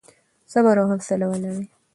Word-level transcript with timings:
صبر 0.51 0.75
او 0.81 0.85
حوصله 0.91 1.25
ولرئ. 1.27 1.65